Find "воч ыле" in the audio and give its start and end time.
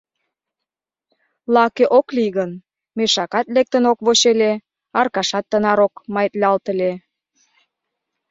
4.05-4.51